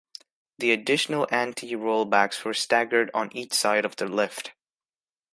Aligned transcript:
The 0.57 0.71
additional 0.71 1.27
anti-rollbacks 1.29 2.43
were 2.43 2.55
staggered 2.55 3.11
on 3.13 3.31
each 3.37 3.53
side 3.53 3.85
of 3.85 3.97
the 3.97 4.07
lift. 4.07 4.51